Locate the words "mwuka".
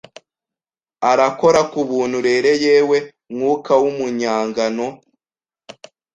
3.35-3.71